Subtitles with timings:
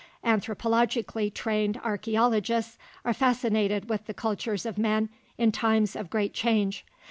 [0.25, 6.83] Anthropologically trained archeologists are fascinated with the cultures of men in times of great change.